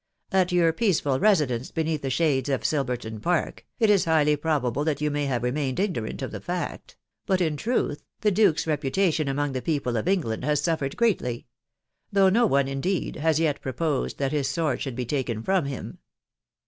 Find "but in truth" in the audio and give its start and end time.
7.27-8.03